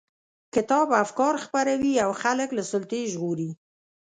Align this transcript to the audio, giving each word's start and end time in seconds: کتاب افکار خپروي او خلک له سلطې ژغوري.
کتاب 0.55 0.87
افکار 1.03 1.33
خپروي 1.45 1.93
او 2.05 2.11
خلک 2.21 2.49
له 2.57 2.63
سلطې 2.71 3.01
ژغوري. 3.11 3.49